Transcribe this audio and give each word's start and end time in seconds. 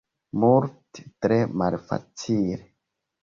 Multe 0.43 1.03
tre 1.25 1.37
malfacile. 1.63 2.59